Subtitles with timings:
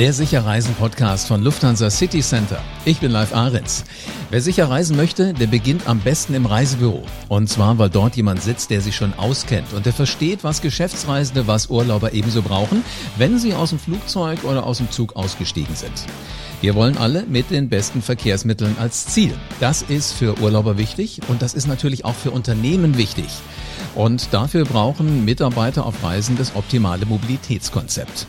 [0.00, 2.58] Der Sicherreisen-Podcast von Lufthansa City Center.
[2.86, 3.84] Ich bin Live Ahrens.
[4.30, 7.04] Wer sicher reisen möchte, der beginnt am besten im Reisebüro.
[7.28, 11.46] Und zwar, weil dort jemand sitzt, der sich schon auskennt und der versteht, was Geschäftsreisende,
[11.46, 12.82] was Urlauber ebenso brauchen,
[13.18, 16.06] wenn sie aus dem Flugzeug oder aus dem Zug ausgestiegen sind.
[16.62, 19.34] Wir wollen alle mit den besten Verkehrsmitteln als Ziel.
[19.60, 23.28] Das ist für Urlauber wichtig und das ist natürlich auch für Unternehmen wichtig.
[23.94, 28.26] Und dafür brauchen Mitarbeiter auf Reisen das optimale Mobilitätskonzept.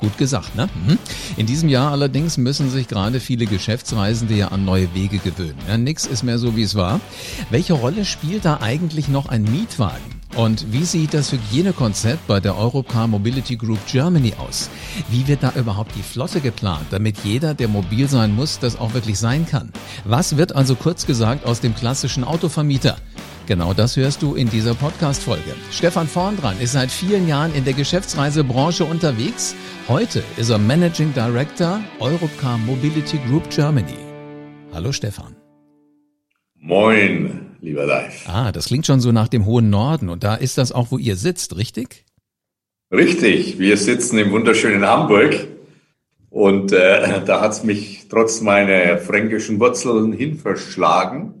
[0.00, 0.68] Gut gesagt, ne?
[0.86, 0.98] Mhm.
[1.36, 5.58] In diesem Jahr allerdings müssen sich gerade viele Geschäftsreisende ja an neue Wege gewöhnen.
[5.68, 7.00] Ja, nix ist mehr so, wie es war.
[7.50, 10.20] Welche Rolle spielt da eigentlich noch ein Mietwagen?
[10.36, 14.70] Und wie sieht das Hygienekonzept bei der Europcar Mobility Group Germany aus?
[15.10, 18.94] Wie wird da überhaupt die Flotte geplant, damit jeder, der mobil sein muss, das auch
[18.94, 19.70] wirklich sein kann?
[20.04, 22.96] Was wird also kurz gesagt aus dem klassischen Autovermieter?
[23.50, 25.56] Genau das hörst du in dieser Podcast-Folge.
[25.72, 29.56] Stefan Vorndran ist seit vielen Jahren in der Geschäftsreisebranche unterwegs.
[29.88, 33.98] Heute ist er Managing Director Europcar Mobility Group Germany.
[34.72, 35.34] Hallo Stefan.
[36.60, 38.24] Moin, lieber Live.
[38.28, 40.10] Ah, das klingt schon so nach dem hohen Norden.
[40.10, 42.04] Und da ist das auch, wo ihr sitzt, richtig?
[42.92, 43.58] Richtig.
[43.58, 45.48] Wir sitzen im wunderschönen Hamburg.
[46.28, 51.39] Und äh, da hat es mich trotz meiner fränkischen Wurzeln hinverschlagen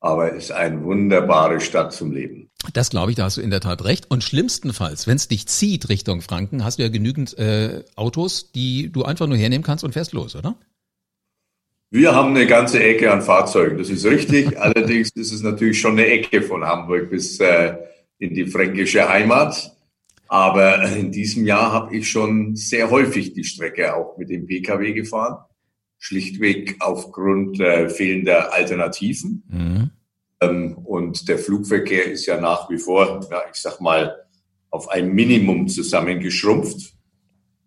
[0.00, 2.48] aber es ist eine wunderbare Stadt zum Leben.
[2.72, 4.10] Das glaube ich, da hast du in der Tat recht.
[4.10, 8.90] Und schlimmstenfalls, wenn es dich zieht Richtung Franken, hast du ja genügend äh, Autos, die
[8.90, 10.56] du einfach nur hernehmen kannst und fährst los, oder?
[11.90, 14.58] Wir haben eine ganze Ecke an Fahrzeugen, das ist richtig.
[14.60, 17.76] Allerdings ist es natürlich schon eine Ecke von Hamburg bis äh,
[18.18, 19.76] in die fränkische Heimat.
[20.28, 24.92] Aber in diesem Jahr habe ich schon sehr häufig die Strecke auch mit dem Pkw
[24.92, 25.44] gefahren
[26.00, 29.44] schlichtweg aufgrund äh, fehlender Alternativen.
[29.48, 29.90] Mhm.
[30.40, 34.16] Ähm, und der Flugverkehr ist ja nach wie vor, ja, ich sag mal,
[34.70, 36.94] auf ein Minimum zusammengeschrumpft.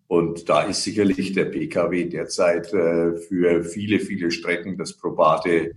[0.08, 5.76] Und da ist sicherlich der Pkw derzeit äh, für viele, viele Strecken das probate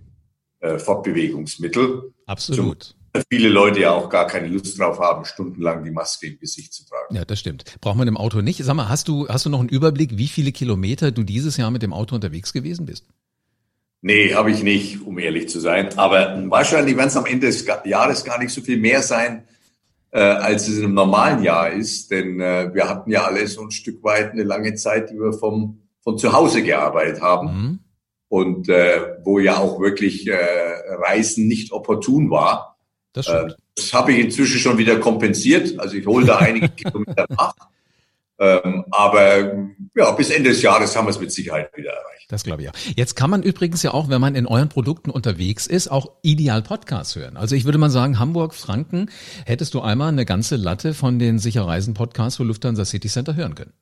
[0.60, 2.12] äh, Fortbewegungsmittel.
[2.26, 2.97] Absolut
[3.30, 6.86] viele Leute ja auch gar keine Lust drauf haben, stundenlang die Maske im Gesicht zu
[6.86, 7.14] tragen.
[7.14, 7.64] Ja, das stimmt.
[7.80, 8.62] Braucht man im Auto nicht.
[8.64, 11.70] Sag mal, hast du, hast du noch einen Überblick, wie viele Kilometer du dieses Jahr
[11.70, 13.06] mit dem Auto unterwegs gewesen bist?
[14.00, 15.98] Nee, habe ich nicht, um ehrlich zu sein.
[15.98, 19.44] Aber wahrscheinlich werden es am Ende des Jahres gar nicht so viel mehr sein,
[20.12, 22.10] äh, als es in einem normalen Jahr ist.
[22.10, 25.32] Denn äh, wir hatten ja alle so ein Stück weit eine lange Zeit, die wir
[25.32, 27.46] vom, von zu Hause gearbeitet haben.
[27.46, 27.78] Mhm.
[28.28, 32.77] Und äh, wo ja auch wirklich äh, Reisen nicht opportun war.
[33.12, 35.78] Das, äh, das habe ich inzwischen schon wieder kompensiert.
[35.78, 37.54] Also ich hole da einige Kilometer nach.
[38.40, 39.52] Ähm, aber
[39.96, 42.26] ja, bis Ende des Jahres haben wir es mit Sicherheit wieder erreicht.
[42.28, 42.72] Das glaube ich ja.
[42.94, 46.62] Jetzt kann man übrigens ja auch, wenn man in euren Produkten unterwegs ist, auch ideal
[46.62, 47.36] Podcasts hören.
[47.36, 49.10] Also ich würde mal sagen, Hamburg, Franken,
[49.44, 53.72] hättest du einmal eine ganze Latte von den Sicherreisen-Podcasts für Lufthansa City Center hören können.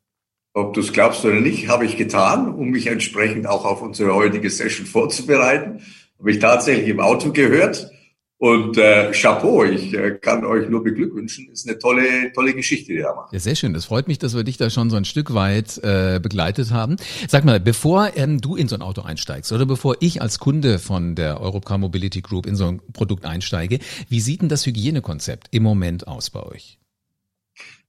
[0.54, 4.14] Ob du es glaubst oder nicht, habe ich getan, um mich entsprechend auch auf unsere
[4.14, 5.82] heutige Session vorzubereiten.
[6.18, 7.90] Habe ich tatsächlich im Auto gehört
[8.38, 11.48] und äh, Chapeau, ich äh, kann euch nur beglückwünschen.
[11.50, 13.32] Ist eine tolle, tolle Geschichte, die ihr macht.
[13.32, 13.72] Ja, sehr schön.
[13.72, 16.96] Das freut mich, dass wir dich da schon so ein Stück weit äh, begleitet haben.
[17.28, 20.78] Sag mal, bevor ähm, du in so ein Auto einsteigst oder bevor ich als Kunde
[20.78, 23.78] von der Europcar Mobility Group in so ein Produkt einsteige,
[24.10, 26.78] wie sieht denn das Hygienekonzept im Moment aus bei euch?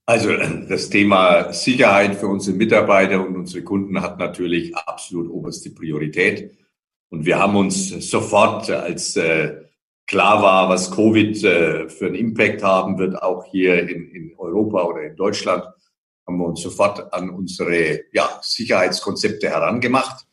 [0.06, 0.30] Also
[0.70, 6.52] das Thema Sicherheit für unsere Mitarbeiter und unsere Kunden hat natürlich absolut oberste Priorität.
[7.10, 9.67] Und wir haben uns sofort als äh,
[10.08, 14.84] klar war, was Covid äh, für einen Impact haben wird, auch hier in, in Europa
[14.84, 15.64] oder in Deutschland,
[16.26, 20.26] haben wir uns sofort an unsere ja, Sicherheitskonzepte herangemacht,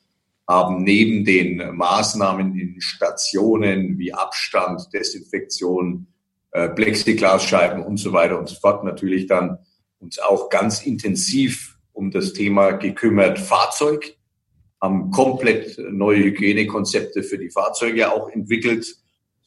[0.48, 6.06] haben neben den Maßnahmen in Stationen wie Abstand, Desinfektion,
[6.50, 9.58] äh, Plexiglasscheiben und so weiter und so fort natürlich dann
[9.98, 13.38] uns auch ganz intensiv um das Thema gekümmert.
[13.38, 14.16] Fahrzeug,
[14.80, 18.96] haben komplett neue Hygienekonzepte für die Fahrzeuge auch entwickelt,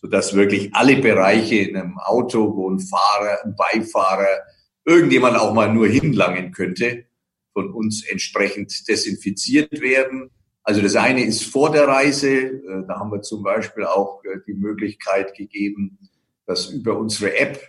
[0.07, 4.39] sodass wirklich alle Bereiche in einem Auto, wo ein Fahrer, ein Beifahrer,
[4.85, 7.03] irgendjemand auch mal nur hinlangen könnte,
[7.51, 10.29] von uns entsprechend desinfiziert werden.
[10.63, 12.29] Also das eine ist vor der Reise.
[12.29, 15.99] Äh, da haben wir zum Beispiel auch äh, die Möglichkeit gegeben,
[16.45, 17.59] dass über unsere App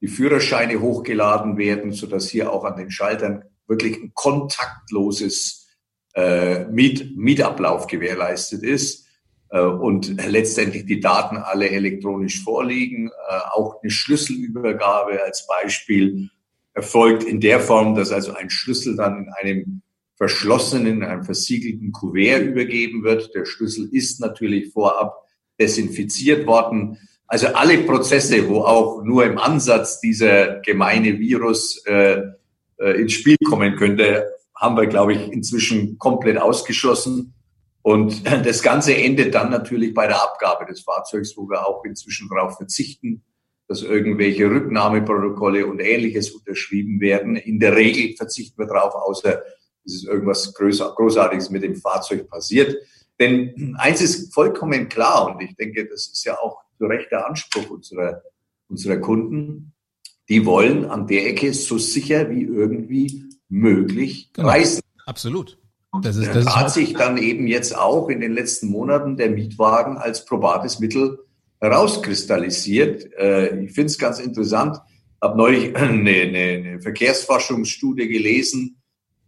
[0.00, 5.68] die Führerscheine hochgeladen werden, sodass hier auch an den Schaltern wirklich ein kontaktloses
[6.14, 9.03] äh, Miet Mietablauf gewährleistet ist.
[9.54, 13.08] Äh, und letztendlich die Daten alle elektronisch vorliegen.
[13.08, 16.28] Äh, auch eine Schlüsselübergabe als Beispiel
[16.74, 19.82] erfolgt in der Form, dass also ein Schlüssel dann in einem
[20.16, 23.32] verschlossenen, in einem versiegelten Kuvert übergeben wird.
[23.34, 25.22] Der Schlüssel ist natürlich vorab
[25.60, 26.98] desinfiziert worden.
[27.28, 32.22] Also alle Prozesse, wo auch nur im Ansatz dieser gemeine Virus äh,
[32.78, 34.26] äh ins Spiel kommen könnte,
[34.56, 37.33] haben wir, glaube ich, inzwischen komplett ausgeschlossen.
[37.84, 42.28] Und das Ganze endet dann natürlich bei der Abgabe des Fahrzeugs, wo wir auch inzwischen
[42.30, 43.22] darauf verzichten,
[43.68, 47.36] dass irgendwelche Rücknahmeprotokolle und ähnliches unterschrieben werden.
[47.36, 49.42] In der Regel verzichten wir darauf, außer
[49.84, 52.74] es ist irgendwas Großartiges mit dem Fahrzeug passiert.
[53.20, 57.28] Denn eins ist vollkommen klar und ich denke, das ist ja auch zu Recht der
[57.28, 58.22] Anspruch unserer,
[58.68, 59.74] unserer Kunden.
[60.30, 64.48] Die wollen an der Ecke so sicher wie irgendwie möglich genau.
[64.48, 64.80] reisen.
[65.04, 65.58] Absolut.
[66.02, 69.96] Das, ist, das hat sich dann eben jetzt auch in den letzten Monaten der Mietwagen
[69.96, 71.18] als probates Mittel
[71.60, 73.12] herauskristallisiert.
[73.18, 74.78] Äh, ich finde es ganz interessant.
[75.20, 78.80] Habe neulich eine, eine, Verkehrsforschungsstudie gelesen.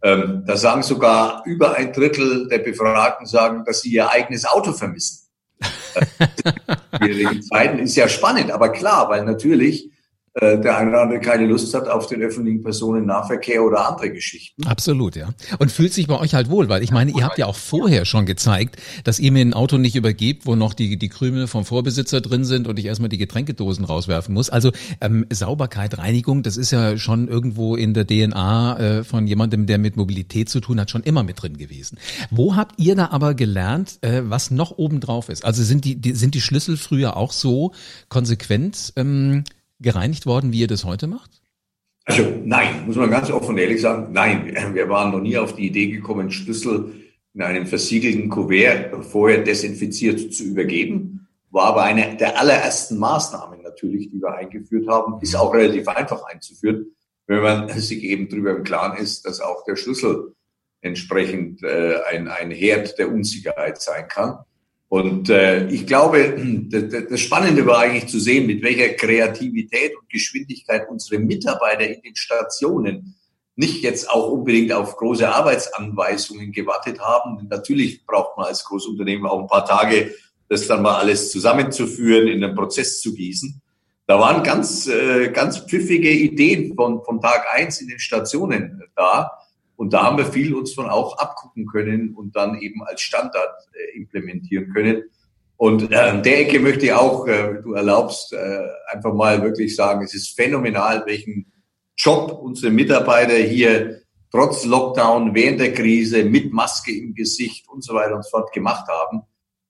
[0.03, 4.73] Ähm, da sagen sogar über ein Drittel der Befragten sagen, dass sie ihr eigenes Auto
[4.73, 5.27] vermissen.
[7.01, 9.96] In Zeiten ist ja spannend, aber klar, weil natürlich äh,
[10.39, 14.65] der eine oder andere keine Lust hat auf den öffentlichen Personennahverkehr oder andere Geschichten.
[14.67, 15.29] Absolut, ja.
[15.57, 18.05] Und fühlt sich bei euch halt wohl, weil ich meine, ihr habt ja auch vorher
[18.05, 21.65] schon gezeigt, dass ihr mir ein Auto nicht übergebt, wo noch die, die Krümel vom
[21.65, 24.49] Vorbesitzer drin sind und ich erstmal die Getränkedosen rauswerfen muss.
[24.49, 29.65] Also ähm, Sauberkeit, Reinigung, das ist ja schon irgendwo in der DNA äh, von jemandem,
[29.65, 31.97] der mit Mobilität zu tun hat, schon immer mit drin gewesen.
[32.29, 35.45] Wo habt ihr da aber gelernt, äh, was noch obendrauf ist?
[35.45, 37.71] Also sind die, die, sind die Schlüssel früher auch so
[38.09, 39.43] konsequent ähm,
[39.79, 41.41] gereinigt worden, wie ihr das heute macht?
[42.05, 44.55] Also nein, muss man ganz offen und ehrlich sagen, nein.
[44.73, 46.93] Wir waren noch nie auf die Idee gekommen, Schlüssel
[47.33, 51.27] in einem versiegelten Kuvert vorher desinfiziert zu übergeben.
[51.51, 55.21] War aber eine der allerersten Maßnahmen natürlich, die wir eingeführt haben.
[55.21, 56.87] Ist auch relativ einfach einzuführen,
[57.27, 60.33] wenn man sich eben darüber im Klaren ist, dass auch der Schlüssel
[60.81, 64.39] entsprechend äh, ein, ein Herd der Unsicherheit sein kann.
[64.89, 66.35] Und äh, ich glaube,
[67.09, 72.15] das Spannende war eigentlich zu sehen, mit welcher Kreativität und Geschwindigkeit unsere Mitarbeiter in den
[72.15, 73.15] Stationen
[73.57, 77.47] nicht jetzt auch unbedingt auf große Arbeitsanweisungen gewartet haben.
[77.49, 80.13] Natürlich braucht man als Großunternehmen auch ein paar Tage,
[80.47, 83.59] das dann mal alles zusammenzuführen, in einen Prozess zu gießen.
[84.05, 89.31] Da waren ganz, äh, ganz pfiffige Ideen von, von Tag eins in den Stationen da.
[89.77, 93.55] Und da haben wir viel uns von auch abgucken können und dann eben als Standard
[93.73, 95.03] äh, implementieren können.
[95.55, 99.75] Und äh, an der Ecke möchte ich auch, äh, du erlaubst, äh, einfach mal wirklich
[99.75, 101.51] sagen, es ist phänomenal, welchen
[101.95, 104.01] Job unsere Mitarbeiter hier
[104.31, 108.51] trotz Lockdown, während der Krise, mit Maske im Gesicht und so weiter und so fort
[108.53, 109.21] gemacht haben.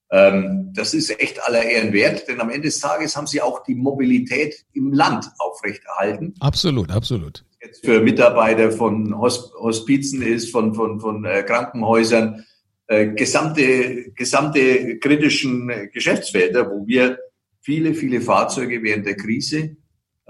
[0.10, 3.64] Ähm, das ist echt aller Ehren wert, denn am Ende des Tages haben sie auch
[3.64, 6.34] die Mobilität im Land aufrechterhalten.
[6.40, 12.46] Absolut, absolut jetzt für Mitarbeiter von Hospizen ist, von, von, von äh, Krankenhäusern,
[12.88, 17.18] äh, gesamte, gesamte kritischen Geschäftsfelder, wo wir
[17.62, 19.78] viele, viele Fahrzeuge während der Krise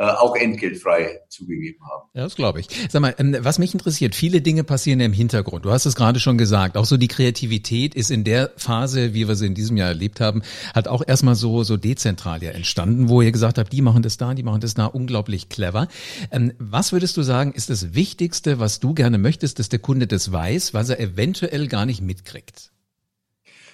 [0.03, 2.09] auch entgeltfrei zugegeben haben.
[2.13, 2.67] Ja, das glaube ich.
[2.89, 5.65] Sag mal, ähm, was mich interessiert, viele Dinge passieren im Hintergrund.
[5.65, 6.77] Du hast es gerade schon gesagt.
[6.77, 10.19] Auch so die Kreativität ist in der Phase, wie wir sie in diesem Jahr erlebt
[10.19, 10.43] haben,
[10.75, 14.17] hat auch erstmal so, so dezentral ja entstanden, wo ihr gesagt habt, die machen das
[14.17, 15.87] da, die machen das da, unglaublich clever.
[16.31, 20.05] Ähm, was würdest du sagen, ist das Wichtigste, was du gerne möchtest, dass der Kunde
[20.05, 22.71] das weiß, was er eventuell gar nicht mitkriegt?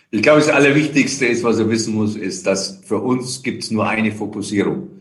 [0.09, 3.71] Ich glaube, das Allerwichtigste ist, was er wissen muss, ist, dass für uns gibt es
[3.71, 4.92] nur eine Fokussierung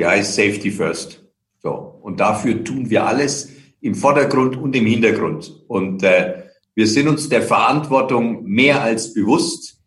[0.00, 1.22] die heißt Safety First.
[1.58, 1.72] So.
[2.00, 3.50] Und dafür tun wir alles
[3.82, 5.62] im Vordergrund und im Hintergrund.
[5.68, 6.44] Und äh,
[6.74, 9.78] wir sind uns der Verantwortung mehr als bewusst,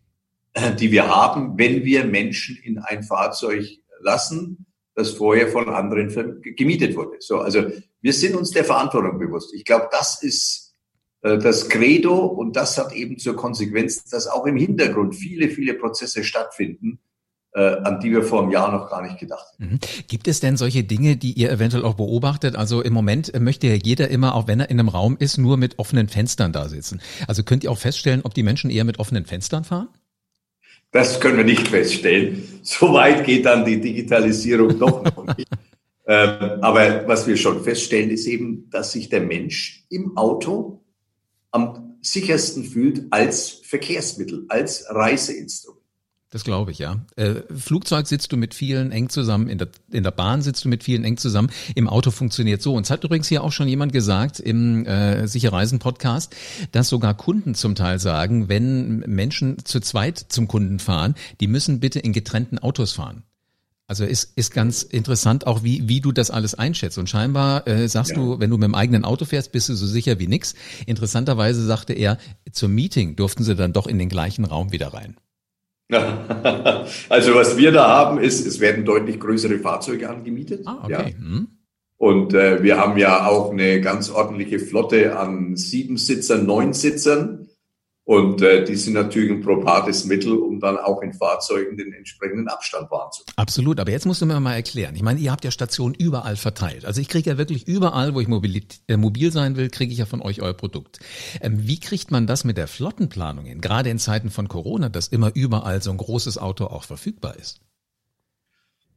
[0.52, 3.66] äh, die wir haben, wenn wir Menschen in ein Fahrzeug
[4.02, 7.16] lassen, das vorher von anderen gemietet wurde.
[7.18, 7.64] So, also
[8.00, 9.52] wir sind uns der Verantwortung bewusst.
[9.52, 10.74] Ich glaube, das ist
[11.22, 15.74] äh, das Credo und das hat eben zur Konsequenz, dass auch im Hintergrund viele, viele
[15.74, 17.00] Prozesse stattfinden,
[17.60, 19.70] an die wir vor einem Jahr noch gar nicht gedacht haben.
[19.72, 19.78] Mhm.
[20.08, 22.56] Gibt es denn solche Dinge, die ihr eventuell auch beobachtet?
[22.56, 25.56] Also im Moment möchte ja jeder immer, auch wenn er in einem Raum ist, nur
[25.56, 27.00] mit offenen Fenstern da sitzen.
[27.28, 29.88] Also könnt ihr auch feststellen, ob die Menschen eher mit offenen Fenstern fahren?
[30.90, 32.42] Das können wir nicht feststellen.
[32.64, 35.50] So weit geht dann die Digitalisierung doch noch nicht.
[36.06, 40.82] ähm, aber was wir schon feststellen, ist eben, dass sich der Mensch im Auto
[41.50, 45.83] am sichersten fühlt als Verkehrsmittel, als Reiseinstrument.
[46.34, 46.96] Das glaube ich, ja.
[47.14, 50.68] Äh, Flugzeug sitzt du mit vielen eng zusammen, in der, in der Bahn sitzt du
[50.68, 52.74] mit vielen eng zusammen, im Auto funktioniert so.
[52.74, 56.34] Und es hat übrigens hier auch schon jemand gesagt im äh, Sicher Reisen Podcast,
[56.72, 61.78] dass sogar Kunden zum Teil sagen, wenn Menschen zu zweit zum Kunden fahren, die müssen
[61.78, 63.22] bitte in getrennten Autos fahren.
[63.86, 66.98] Also ist, ist ganz interessant auch, wie, wie du das alles einschätzt.
[66.98, 68.16] Und scheinbar äh, sagst ja.
[68.16, 70.56] du, wenn du mit dem eigenen Auto fährst, bist du so sicher wie nix.
[70.86, 72.18] Interessanterweise sagte er,
[72.50, 75.14] zum Meeting durften sie dann doch in den gleichen Raum wieder rein.
[77.08, 80.62] Also was wir da haben, ist, es werden deutlich größere Fahrzeuge angemietet.
[80.66, 80.92] Ah, okay.
[80.92, 81.04] Ja.
[81.06, 81.48] Hm.
[81.96, 87.43] Und äh, wir haben ja auch eine ganz ordentliche Flotte an sieben Sitzern, neun Sitzern.
[88.06, 92.48] Und äh, die sind natürlich ein probates Mittel, um dann auch in Fahrzeugen den entsprechenden
[92.48, 93.32] Abstand wahrzunehmen.
[93.36, 94.94] Absolut, aber jetzt musst du mir mal erklären.
[94.94, 96.84] Ich meine, ihr habt ja Stationen überall verteilt.
[96.84, 99.98] Also ich kriege ja wirklich überall, wo ich mobil, äh, mobil sein will, kriege ich
[99.98, 100.98] ja von euch euer Produkt.
[101.40, 103.62] Ähm, wie kriegt man das mit der Flottenplanung hin?
[103.62, 107.62] Gerade in Zeiten von Corona, dass immer überall so ein großes Auto auch verfügbar ist.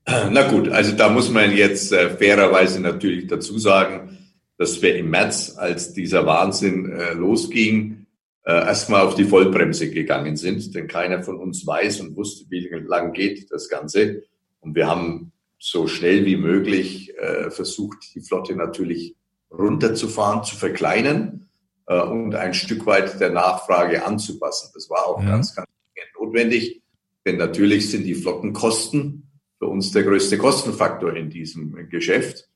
[0.05, 4.17] Na gut, also da muss man jetzt äh, fairerweise natürlich dazu sagen,
[4.57, 8.06] dass wir im März, als dieser Wahnsinn äh, losging,
[8.47, 12.65] äh, erstmal auf die Vollbremse gegangen sind, denn keiner von uns weiß und wusste, wie
[12.69, 14.23] lang geht das Ganze.
[14.61, 19.15] Und wir haben so schnell wie möglich äh, versucht, die Flotte natürlich
[19.51, 21.49] runterzufahren, zu verkleinern
[21.87, 24.71] äh, und ein Stück weit der Nachfrage anzupassen.
[24.73, 25.29] Das war auch ja.
[25.29, 25.67] ganz, ganz
[26.17, 26.81] notwendig,
[27.25, 32.46] denn natürlich sind die Flottenkosten für uns der größte Kostenfaktor in diesem Geschäft.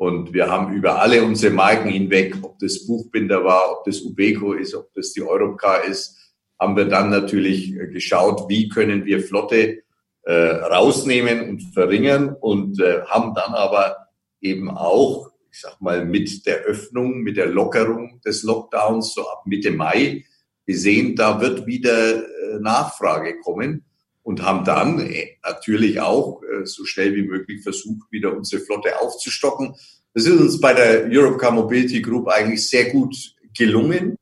[0.00, 4.54] Und wir haben über alle unsere Marken hinweg, ob das Buchbinder war, ob das Ubeco
[4.54, 6.16] ist, ob das die Europcar ist,
[6.58, 9.82] haben wir dann natürlich geschaut, wie können wir Flotte
[10.22, 14.08] äh, rausnehmen und verringern und äh, haben dann aber
[14.40, 19.42] eben auch, ich sag mal, mit der Öffnung, mit der Lockerung des Lockdowns so ab
[19.44, 20.24] Mitte Mai
[20.64, 23.84] gesehen, da wird wieder äh, Nachfrage kommen
[24.30, 29.00] und haben dann äh, natürlich auch äh, so schnell wie möglich versucht, wieder unsere Flotte
[29.00, 29.74] aufzustocken.
[30.14, 33.16] Das ist uns bei der Europcar Mobility Group eigentlich sehr gut
[33.58, 34.16] gelungen.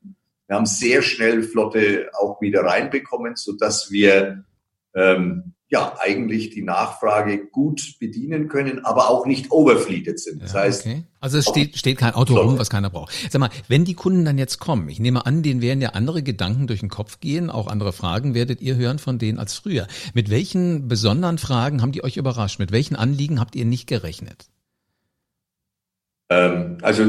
[0.46, 4.44] Wir haben sehr schnell Flotte auch wieder reinbekommen, so dass wir
[4.94, 10.42] ähm, ja eigentlich die Nachfrage gut bedienen können, aber auch nicht overfleeted sind.
[10.42, 11.04] Das ja, heißt, okay.
[11.20, 13.12] also es steht, steht kein Auto rum, was keiner braucht.
[13.30, 16.22] Sag mal, wenn die Kunden dann jetzt kommen, ich nehme an, denen werden ja andere
[16.22, 19.86] Gedanken durch den Kopf gehen, auch andere Fragen werdet ihr hören von denen als früher.
[20.14, 22.58] Mit welchen besonderen Fragen haben die euch überrascht?
[22.58, 24.46] Mit welchen Anliegen habt ihr nicht gerechnet?
[26.30, 27.04] Ähm, also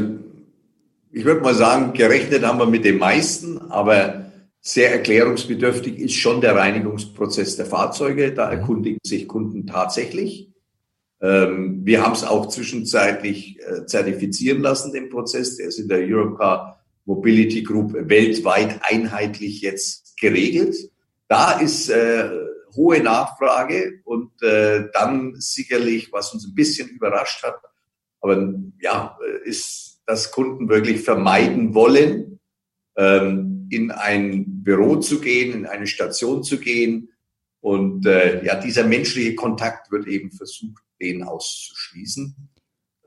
[1.11, 4.25] ich würde mal sagen, gerechnet haben wir mit den meisten, aber
[4.61, 8.33] sehr erklärungsbedürftig ist schon der Reinigungsprozess der Fahrzeuge.
[8.33, 8.59] Da mhm.
[8.59, 10.49] erkundigen sich Kunden tatsächlich.
[11.21, 15.57] Ähm, wir haben es auch zwischenzeitlich äh, zertifizieren lassen, den Prozess.
[15.57, 20.75] Der ist in der Europcar Mobility Group weltweit einheitlich jetzt geregelt.
[21.27, 22.29] Da ist äh,
[22.75, 27.59] hohe Nachfrage und äh, dann sicherlich, was uns ein bisschen überrascht hat,
[28.21, 32.39] aber ja, äh, ist, dass Kunden wirklich vermeiden wollen,
[32.95, 37.09] ähm, in ein Büro zu gehen, in eine Station zu gehen.
[37.61, 42.35] Und äh, ja, dieser menschliche Kontakt wird eben versucht, den auszuschließen.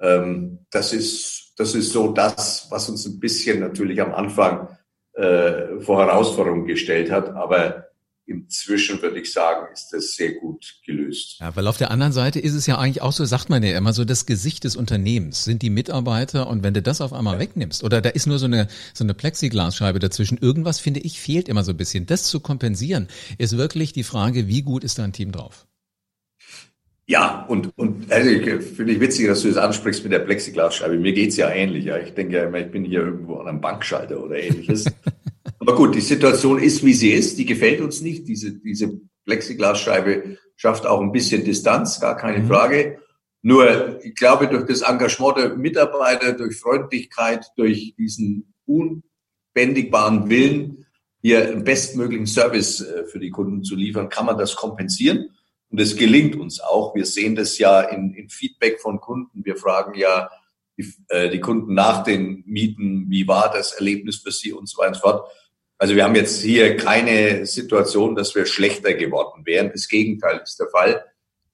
[0.00, 4.69] Ähm, das ist das ist so das, was uns ein bisschen natürlich am Anfang
[5.12, 7.31] äh, vor Herausforderungen gestellt hat.
[7.31, 7.88] Aber
[8.25, 11.38] Inzwischen würde ich sagen, ist das sehr gut gelöst.
[11.41, 13.76] Ja, weil auf der anderen Seite ist es ja eigentlich auch so, sagt man ja
[13.76, 17.35] immer so, das Gesicht des Unternehmens sind die Mitarbeiter und wenn du das auf einmal
[17.35, 17.41] ja.
[17.41, 21.49] wegnimmst oder da ist nur so eine, so eine Plexiglasscheibe dazwischen, irgendwas finde ich fehlt
[21.49, 22.07] immer so ein bisschen.
[22.07, 25.67] Das zu kompensieren ist wirklich die Frage, wie gut ist dein Team drauf?
[27.07, 30.97] Ja, und, und also ich finde ich witzig, dass du das ansprichst mit der Plexiglasscheibe.
[30.97, 31.85] Mir geht's ja ähnlich.
[31.85, 31.99] Ja.
[31.99, 34.85] Ich denke ja immer, ich bin hier irgendwo an einem Bankschalter oder ähnliches.
[35.62, 37.38] Aber gut, die Situation ist, wie sie ist.
[37.38, 38.26] Die gefällt uns nicht.
[38.26, 42.49] Diese, diese Plexiglasscheibe schafft auch ein bisschen Distanz, gar keine mhm.
[42.49, 42.99] Frage.
[43.42, 50.85] Nur, ich glaube, durch das Engagement der Mitarbeiter, durch Freundlichkeit, durch diesen unbändigbaren Willen,
[51.21, 55.28] hier einen bestmöglichen Service äh, für die Kunden zu liefern, kann man das kompensieren.
[55.71, 56.92] Und es gelingt uns auch.
[56.97, 59.45] Wir sehen das ja in, in Feedback von Kunden.
[59.45, 60.28] Wir fragen ja
[60.76, 64.78] die, äh, die Kunden nach den Mieten, wie war das Erlebnis für sie und so
[64.78, 65.28] weiter und so fort.
[65.82, 69.72] Also wir haben jetzt hier keine Situation, dass wir schlechter geworden wären.
[69.72, 71.04] Das Gegenteil ist der Fall.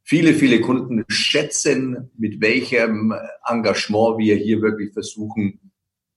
[0.03, 3.15] Viele, viele Kunden schätzen, mit welchem
[3.49, 5.73] Engagement wir hier wirklich versuchen,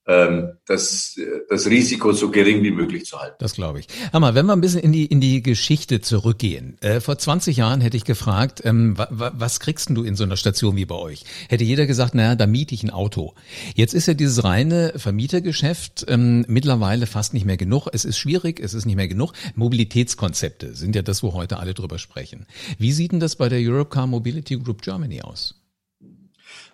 [0.06, 1.16] das,
[1.50, 3.36] das Risiko so gering wie möglich zu halten.
[3.40, 3.88] Das glaube ich.
[4.12, 6.78] Hammer, wenn wir ein bisschen in die, in die Geschichte zurückgehen.
[6.82, 10.24] Äh, vor 20 Jahren hätte ich gefragt, ähm, wa, wa, was kriegst du in so
[10.24, 11.24] einer Station wie bei euch?
[11.50, 13.36] Hätte jeder gesagt, naja, da miete ich ein Auto.
[13.76, 17.88] Jetzt ist ja dieses reine Vermietergeschäft ähm, mittlerweile fast nicht mehr genug.
[17.92, 19.34] Es ist schwierig, es ist nicht mehr genug.
[19.56, 22.48] Mobilitätskonzepte sind ja das, wo heute alle drüber sprechen.
[22.78, 25.61] Wie sieht denn das bei der Europcar Mobility Group Germany aus?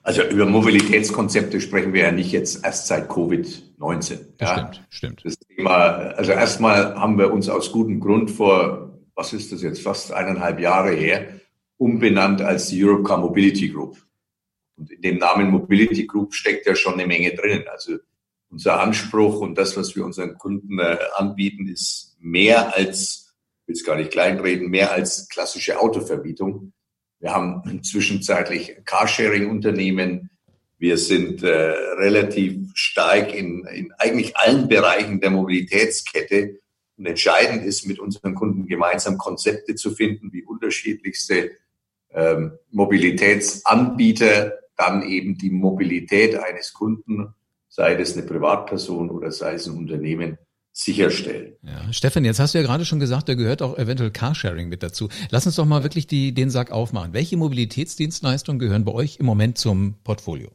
[0.07, 4.19] Also über Mobilitätskonzepte sprechen wir ja nicht jetzt erst seit Covid-19.
[4.39, 4.53] Ja.
[4.53, 5.25] Stimmt, stimmt.
[5.25, 5.73] Das Thema,
[6.15, 10.61] also erstmal haben wir uns aus gutem Grund vor, was ist das jetzt, fast eineinhalb
[10.61, 11.27] Jahre her,
[11.75, 13.97] umbenannt als die Europcar Mobility Group.
[14.77, 17.65] Und in dem Namen Mobility Group steckt ja schon eine Menge drinnen.
[17.69, 17.97] Also
[18.49, 23.75] unser Anspruch und das, was wir unseren Kunden äh, anbieten, ist mehr als, ich will
[23.75, 26.71] es gar nicht kleinreden, mehr als klassische Autovermietung.
[27.19, 30.29] Wir haben zwischenzeitlich Carsharing-Unternehmen.
[30.77, 36.59] Wir sind äh, relativ stark in, in eigentlich allen Bereichen der Mobilitätskette.
[36.97, 41.51] Und entscheidend ist, mit unseren Kunden gemeinsam Konzepte zu finden, wie unterschiedlichste
[42.11, 47.33] ähm, Mobilitätsanbieter dann eben die Mobilität eines Kunden,
[47.67, 50.37] sei es eine Privatperson oder sei es ein Unternehmen,
[50.77, 51.53] sicherstellen.
[51.63, 54.83] Ja, Stefan, jetzt hast du ja gerade schon gesagt, da gehört auch eventuell Carsharing mit
[54.83, 55.09] dazu.
[55.31, 57.13] Lass uns doch mal wirklich die, den Sack aufmachen.
[57.13, 60.51] Welche Mobilitätsdienstleistungen gehören bei euch im Moment zum Portfolio?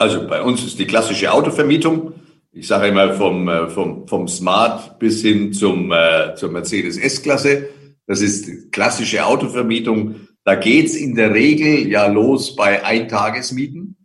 [0.00, 2.14] Also bei uns ist die klassische Autovermietung.
[2.50, 7.68] Ich sage immer vom, äh, vom, vom Smart bis hin zum, äh, zur Mercedes S-Klasse.
[8.08, 10.16] Das ist klassische Autovermietung.
[10.42, 13.96] Da geht's in der Regel ja los bei Eintagesmieten.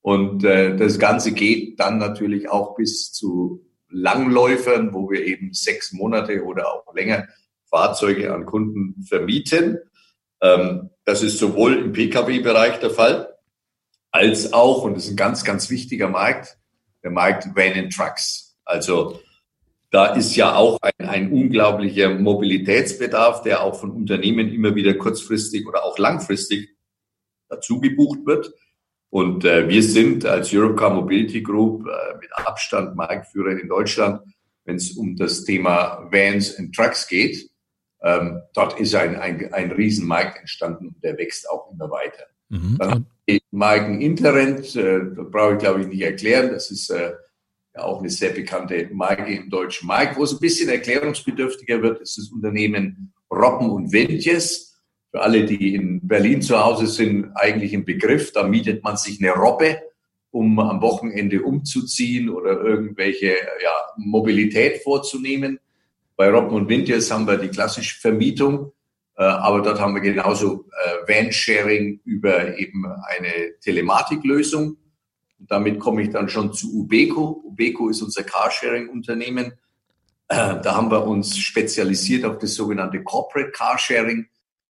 [0.00, 5.92] Und äh, das Ganze geht dann natürlich auch bis zu Langläufern, wo wir eben sechs
[5.92, 7.28] Monate oder auch länger
[7.70, 9.78] Fahrzeuge an Kunden vermieten.
[10.42, 13.34] Ähm, das ist sowohl im Pkw-Bereich der Fall,
[14.10, 16.58] als auch, und das ist ein ganz, ganz wichtiger Markt,
[17.02, 18.56] der Markt Van and Trucks.
[18.64, 19.20] Also
[19.90, 25.66] da ist ja auch ein, ein unglaublicher Mobilitätsbedarf, der auch von Unternehmen immer wieder kurzfristig
[25.66, 26.76] oder auch langfristig
[27.48, 28.52] dazu gebucht wird.
[29.14, 34.22] Und äh, wir sind als Europcar Mobility Group äh, mit Abstand Marktführer in Deutschland,
[34.64, 37.48] wenn es um das Thema Vans und Trucks geht.
[38.02, 42.24] Ähm, dort ist ein, ein, ein Riesenmarkt entstanden und der wächst auch immer weiter.
[42.48, 42.76] Mhm.
[42.76, 46.90] Dann haben die Marken Interrent, äh, das brauche ich glaube ich nicht erklären, das ist
[46.90, 47.12] äh,
[47.76, 50.16] ja auch eine sehr bekannte Marke im deutschen Markt.
[50.16, 54.73] Wo es ein bisschen erklärungsbedürftiger wird, ist das Unternehmen Robben und Wendjes
[55.14, 58.32] für alle, die in Berlin zu Hause sind, eigentlich ein Begriff.
[58.32, 59.80] Da mietet man sich eine Robbe,
[60.32, 65.60] um am Wochenende umzuziehen oder irgendwelche ja, Mobilität vorzunehmen.
[66.16, 68.72] Bei Robben und Winters haben wir die klassische Vermietung,
[69.16, 74.78] äh, aber dort haben wir genauso äh, Van-Sharing über eben eine Telematiklösung.
[75.38, 77.40] Damit komme ich dann schon zu Ubeco.
[77.44, 79.52] Ubeco ist unser Carsharing-Unternehmen.
[80.26, 84.26] Äh, da haben wir uns spezialisiert auf das sogenannte Corporate Carsharing.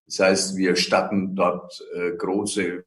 [0.07, 2.85] Das heißt, wir statten dort äh, große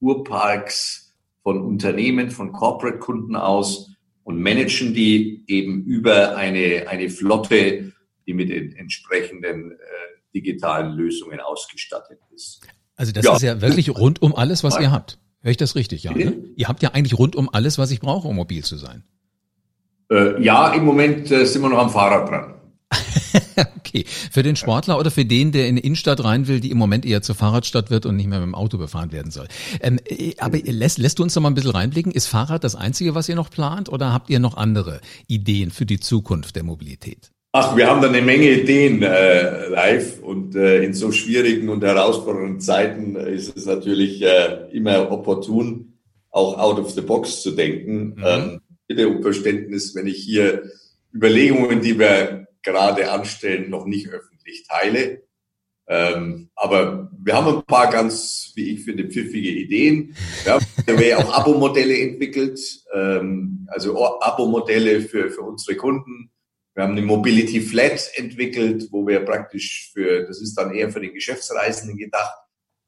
[0.00, 3.90] Urparks von Unternehmen, von Corporate-Kunden aus
[4.24, 7.92] und managen die eben über eine, eine Flotte,
[8.26, 9.76] die mit den entsprechenden äh,
[10.34, 12.60] digitalen Lösungen ausgestattet ist.
[12.96, 13.34] Also das ja.
[13.34, 15.18] ist ja wirklich rund um alles, was ihr habt.
[15.42, 16.04] Höre ich das richtig?
[16.04, 16.12] Ja.
[16.12, 16.36] Ne?
[16.54, 19.04] Ihr habt ja eigentlich rund um alles, was ich brauche, um mobil zu sein.
[20.10, 22.54] Äh, ja, im Moment äh, sind wir noch am Fahrrad dran.
[23.90, 24.04] okay.
[24.06, 27.04] Für den Sportler oder für den, der in die Innenstadt rein will, die im Moment
[27.04, 29.48] eher zur Fahrradstadt wird und nicht mehr mit dem Auto befahren werden soll.
[29.80, 32.12] Ähm, äh, aber lässt, lässt du uns noch mal ein bisschen reinblicken?
[32.12, 35.86] Ist Fahrrad das Einzige, was ihr noch plant oder habt ihr noch andere Ideen für
[35.86, 37.30] die Zukunft der Mobilität?
[37.52, 41.82] Ach, wir haben da eine Menge Ideen äh, live und äh, in so schwierigen und
[41.82, 45.94] herausfordernden Zeiten ist es natürlich äh, immer opportun,
[46.30, 48.14] auch out of the box zu denken.
[48.14, 48.24] Mhm.
[48.24, 50.62] Ähm, bitte um Verständnis, wenn ich hier
[51.12, 55.22] Überlegungen, die wir gerade anstellen, noch nicht öffentlich teile.
[55.88, 60.14] Ähm, aber wir haben ein paar ganz, wie ich finde, pfiffige Ideen.
[60.44, 62.60] Wir haben ja auch Abo-Modelle entwickelt,
[62.94, 66.30] ähm, also Abo-Modelle für, für unsere Kunden.
[66.74, 71.00] Wir haben eine Mobility Flat entwickelt, wo wir praktisch für, das ist dann eher für
[71.00, 72.34] den Geschäftsreisenden gedacht,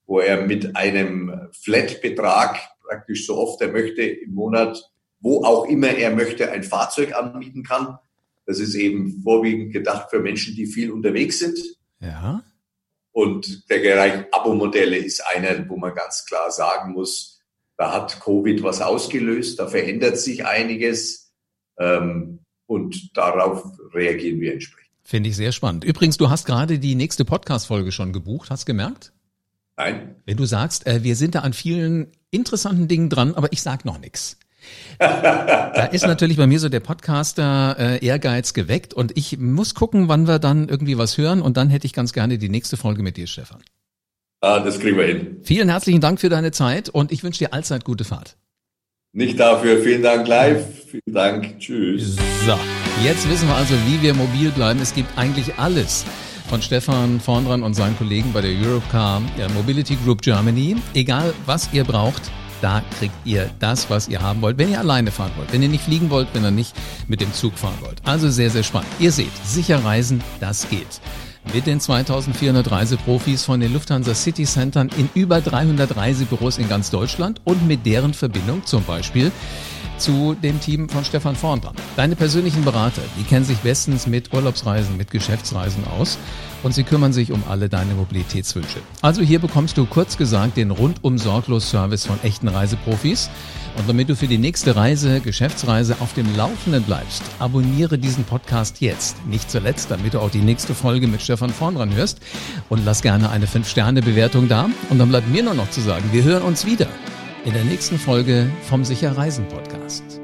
[0.06, 4.80] wo er mit einem Flat-Betrag praktisch so oft er möchte im Monat,
[5.18, 7.98] wo auch immer er möchte, ein Fahrzeug anbieten kann.
[8.46, 11.58] Das ist eben vorwiegend gedacht für Menschen, die viel unterwegs sind.
[12.00, 12.42] Ja.
[13.12, 17.40] Und der Bereich Abo-Modelle ist einer, wo man ganz klar sagen muss,
[17.76, 21.32] da hat Covid was ausgelöst, da verändert sich einiges
[21.78, 24.90] ähm, und darauf reagieren wir entsprechend.
[25.02, 25.84] Finde ich sehr spannend.
[25.84, 29.12] Übrigens, du hast gerade die nächste Podcast-Folge schon gebucht, hast gemerkt?
[29.76, 30.16] Nein.
[30.26, 33.84] Wenn du sagst, äh, wir sind da an vielen interessanten Dingen dran, aber ich sag
[33.84, 34.38] noch nichts
[34.98, 40.08] da ist natürlich bei mir so der Podcaster äh, Ehrgeiz geweckt und ich muss gucken,
[40.08, 43.02] wann wir dann irgendwie was hören und dann hätte ich ganz gerne die nächste Folge
[43.02, 43.62] mit dir, Stefan.
[44.40, 45.36] Ah, das kriegen wir hin.
[45.42, 48.36] Vielen herzlichen Dank für deine Zeit und ich wünsche dir allzeit gute Fahrt.
[49.12, 49.82] Nicht dafür.
[49.82, 50.64] Vielen Dank live.
[50.90, 51.58] Vielen Dank.
[51.58, 52.16] Tschüss.
[52.46, 52.58] So,
[53.04, 54.80] jetzt wissen wir also, wie wir mobil bleiben.
[54.80, 56.04] Es gibt eigentlich alles
[56.48, 60.76] von Stefan Vorndran und seinen Kollegen bei der Europcar der Mobility Group Germany.
[60.94, 62.30] Egal, was ihr braucht,
[62.62, 65.68] da kriegt ihr das, was ihr haben wollt, wenn ihr alleine fahren wollt, wenn ihr
[65.68, 66.74] nicht fliegen wollt, wenn ihr nicht
[67.08, 68.00] mit dem Zug fahren wollt.
[68.04, 68.90] Also sehr, sehr spannend.
[68.98, 71.00] Ihr seht, sicher reisen, das geht.
[71.52, 76.90] Mit den 2400 Reiseprofis von den Lufthansa City Centern in über 300 Reisebüros in ganz
[76.90, 79.32] Deutschland und mit deren Verbindung zum Beispiel
[79.98, 81.74] zu dem Team von Stefan Vorndran.
[81.96, 86.18] Deine persönlichen Berater, die kennen sich bestens mit Urlaubsreisen, mit Geschäftsreisen aus
[86.62, 88.78] und sie kümmern sich um alle deine Mobilitätswünsche.
[89.00, 93.30] Also hier bekommst du kurz gesagt den rundum sorglos Service von echten Reiseprofis.
[93.78, 98.82] Und damit du für die nächste Reise, Geschäftsreise auf dem Laufenden bleibst, abonniere diesen Podcast
[98.82, 99.24] jetzt.
[99.26, 102.20] Nicht zuletzt, damit du auch die nächste Folge mit Stefan Vorndran hörst.
[102.68, 104.68] Und lass gerne eine 5-Sterne-Bewertung da.
[104.90, 106.86] Und dann bleibt mir nur noch zu sagen, wir hören uns wieder
[107.44, 110.21] in der nächsten Folge vom Sicher Reisen Podcast.